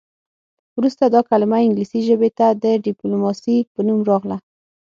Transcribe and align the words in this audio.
وروسته 0.77 1.03
دا 1.05 1.21
کلمه 1.29 1.57
انګلیسي 1.63 1.99
ژبې 2.07 2.29
ته 2.37 2.47
د 2.63 2.65
ډیپلوماسي 2.85 3.57
په 3.73 3.79
نوم 3.87 3.99
راغله 4.09 4.37